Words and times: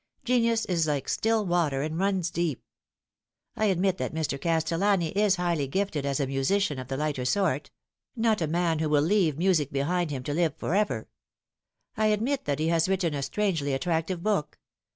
Genius 0.25 0.65
is 0.65 0.87
like 0.87 1.07
still 1.07 1.45
water, 1.45 1.83
and 1.83 1.99
runs 1.99 2.31
deep. 2.31 2.63
I 3.55 3.65
admit 3.65 3.99
that 3.99 4.15
Mr. 4.15 4.41
Castellani 4.41 5.09
is 5.09 5.35
highly 5.35 5.67
gifted 5.67 6.07
as 6.07 6.19
a 6.19 6.25
musician 6.25 6.79
of 6.79 6.87
the 6.87 6.97
lighter 6.97 7.23
sort; 7.23 7.69
not 8.15 8.41
a 8.41 8.47
man 8.47 8.79
who 8.79 8.89
will 8.89 9.03
leave 9.03 9.37
music 9.37 9.71
behind 9.71 10.09
him 10.09 10.23
to 10.23 10.33
live 10.33 10.55
for 10.57 10.73
ever. 10.73 11.07
I 11.95 12.07
admit 12.07 12.45
that 12.45 12.57
he 12.57 12.69
has 12.69 12.89
written 12.89 13.13
a 13.13 13.21
strangely 13.21 13.75
attractive 13.75 14.23
book. 14.23 14.57